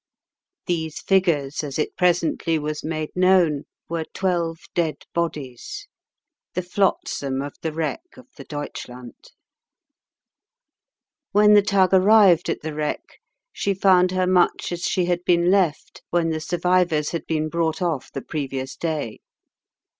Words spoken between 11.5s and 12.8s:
the tug arrived at the